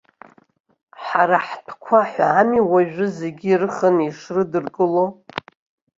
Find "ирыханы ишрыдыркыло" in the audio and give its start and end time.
3.51-5.05